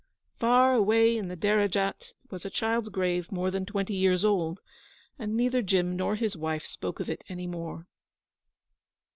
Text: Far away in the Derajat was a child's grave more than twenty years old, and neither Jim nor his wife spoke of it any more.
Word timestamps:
Far 0.39 0.73
away 0.73 1.15
in 1.15 1.27
the 1.27 1.35
Derajat 1.37 2.13
was 2.31 2.43
a 2.43 2.49
child's 2.49 2.89
grave 2.89 3.31
more 3.31 3.51
than 3.51 3.67
twenty 3.67 3.93
years 3.93 4.25
old, 4.25 4.59
and 5.19 5.37
neither 5.37 5.61
Jim 5.61 5.95
nor 5.95 6.15
his 6.15 6.35
wife 6.35 6.65
spoke 6.65 6.99
of 6.99 7.07
it 7.07 7.23
any 7.29 7.45
more. 7.45 7.85